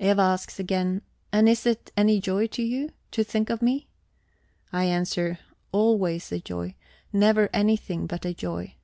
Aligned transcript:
Eva 0.00 0.20
asks 0.20 0.58
again: 0.58 1.00
'And 1.32 1.48
is 1.48 1.64
it 1.64 1.92
any 1.96 2.20
joy 2.20 2.48
to 2.48 2.60
you, 2.64 2.90
to 3.12 3.22
think 3.22 3.50
of 3.50 3.62
me?' 3.62 3.86
I 4.72 4.86
answer: 4.86 5.38
'Always 5.70 6.32
a 6.32 6.40
joy, 6.40 6.74
never 7.12 7.48
anything 7.52 8.08
but 8.08 8.24
a 8.24 8.34
joy.' 8.34 8.74